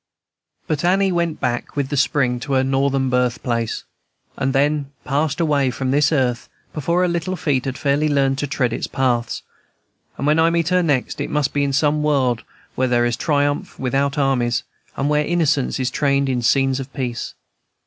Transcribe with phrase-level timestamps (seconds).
[0.65, 3.83] But Annie went back, with the spring, to her Northern birthplace,
[4.35, 8.47] and then passed away from this earth before her little feet had fairly learned to
[8.47, 9.43] tread its paths;
[10.17, 12.41] and when I meet her next it must be in some world
[12.73, 14.63] where there is triumph without armies,
[14.97, 17.35] and where innocence is trained in scenes of peace.